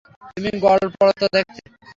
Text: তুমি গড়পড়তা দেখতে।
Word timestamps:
তুমি 0.33 0.49
গড়পড়তা 0.63 1.27
দেখতে। 1.35 1.61